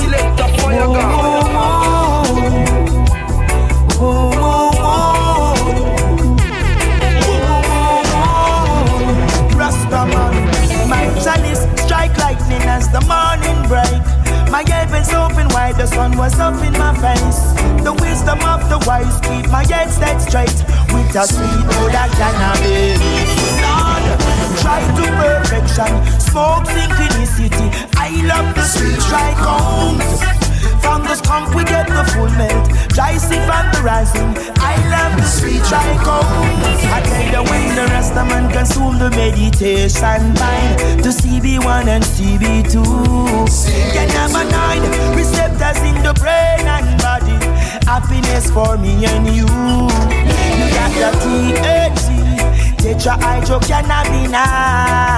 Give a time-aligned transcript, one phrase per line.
[0.00, 0.86] Select the fire
[9.58, 14.02] Rastaman, my chalice strike lightning as the morning break.
[14.50, 17.40] My heavens open wide, the sun was up in my face.
[17.82, 20.58] The wisdom of the wise keep my head set straight
[20.94, 23.00] with a sweet old cannabis.
[23.64, 24.04] Lord,
[24.62, 27.97] try to perfection, smoke synchronicity.
[28.08, 30.00] I love the sweet trichomes.
[30.80, 32.70] From the skunk we get the full melt.
[32.88, 34.34] Dry sip from the rising.
[34.56, 36.24] I love the sweet trichome.
[36.88, 42.02] I tell you when the rest of man consume the meditation mind to CB1 and
[42.02, 42.82] CB2.
[43.92, 47.36] Can have a nine receptors in the brain and body.
[47.84, 49.44] Happiness for me and you.
[49.44, 52.40] You got the THC,
[52.80, 55.17] tetrahydrocannabinol.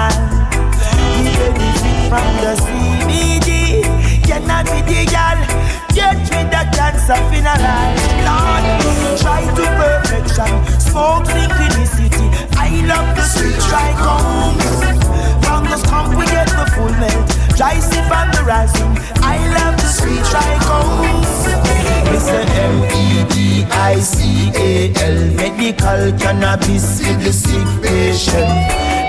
[23.71, 28.51] M-E-D-I-C-A-L Medical cannabis for the sick patient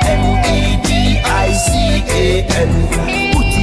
[0.06, 0.81] M-E-D-I-C-A-L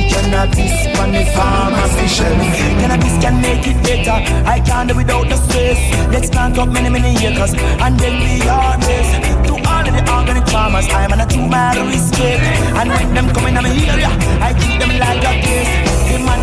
[0.09, 2.39] cannabis on the pharmacy shelf.
[2.81, 4.19] Cannabis can make it better.
[4.47, 5.79] I can't do without the stress.
[6.13, 9.13] Let's plant up many, many acres and then be harvest.
[9.49, 12.43] To all of the organic farmers, I'm on a two mile respect.
[12.77, 14.11] And when them come in my area,
[14.41, 15.88] I treat them like a guest.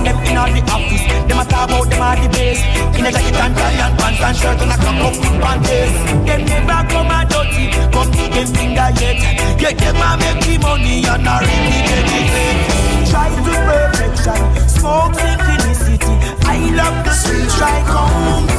[0.06, 2.62] Them in all the office, them a talk about them at the base.
[2.94, 5.94] In a jacket and tie and pants and shirt and a cock up with panties.
[6.30, 9.20] Them never come a dirty, come to them finger yet.
[9.58, 14.40] Get them a make the money and a really get it try to perfection.
[14.68, 16.16] Smoke synchronicity.
[16.44, 18.52] I love the sweet dry cones.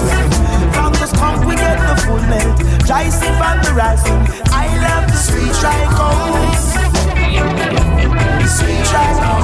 [0.74, 2.56] From the skunk we get the full melt.
[2.86, 4.22] Dry sip and the rising.
[4.62, 6.62] I love the sweet dry cones.
[8.56, 9.35] Sweet dry cones.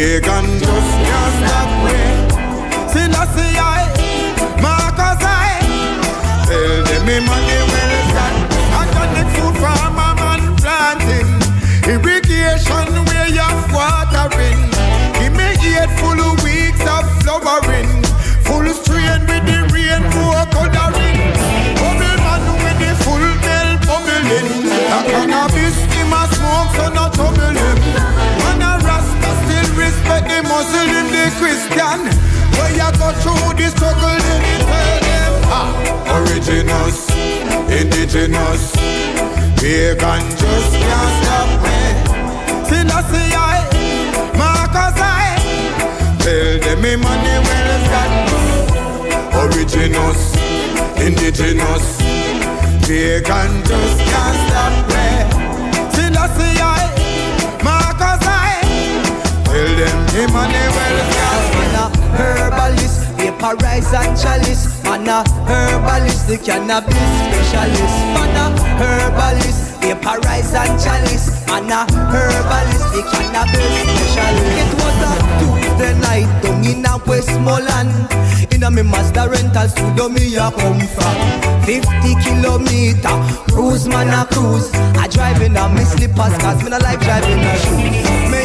[0.00, 2.00] Pagan just can't stop me.
[2.88, 3.84] Selassie I,
[4.64, 5.60] Marcus I.
[6.48, 8.09] Tell them me money well
[33.18, 35.32] through the struggle, then it tell them.
[35.50, 35.70] Ah,
[36.16, 36.98] originous,
[37.70, 38.62] indigenous,
[39.58, 41.78] pagan just can't stop me.
[42.68, 43.66] Selassie I,
[44.38, 45.34] Marcus I,
[46.22, 48.30] tell them me money well spent.
[49.42, 50.20] Originous,
[50.98, 51.86] indigenous,
[52.86, 55.06] pagan just can't stop me.
[55.94, 56.82] Selassie I,
[57.64, 58.60] Marcus I.
[59.44, 61.29] Tell them Emmanuel gas Man a
[63.42, 64.82] and chalice.
[64.84, 67.96] Man a herbalist, the cannabis specialist.
[68.14, 68.46] Man a
[68.78, 71.46] herbalist, vaporize and chalice.
[71.46, 74.60] Man a herbalist, the cannabis specialist.
[74.60, 77.90] It was a Tuesday night down in a Westmoreland
[78.52, 81.86] In a me Mazda rental studio me a come from 50
[82.22, 83.16] kilometer,
[83.48, 84.70] cruise man a cruise.
[85.00, 88.39] I drive in a me slippers cause me no like driving a shoes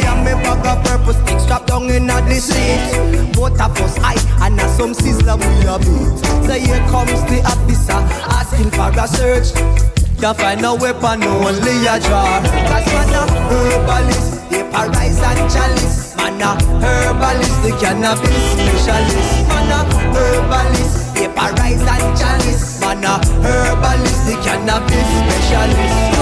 [0.62, 3.32] bag of purple stick strap down in a the seat.
[3.34, 6.16] Both of us high and a some sizzler we a beat.
[6.46, 8.00] So here comes the officer
[8.32, 9.52] asking for a search.
[10.20, 12.40] Can't find no weapon, only a jar.
[12.40, 13.22] Cause man a
[13.52, 16.16] herbalist, vaporize and chalice.
[16.16, 19.48] Man a herbalist, the cannabis specialist.
[19.48, 19.80] Man a
[20.16, 22.80] herbalist, vaporize and chalice.
[22.80, 26.16] Man a herbalist, the cannabis specialist.